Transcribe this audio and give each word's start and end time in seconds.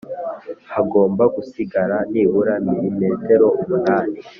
hagomba 0.73 1.23
gusigara 1.35 1.97
nibura 2.11 2.53
milimetero 2.67 3.47
umunani. 3.61 4.15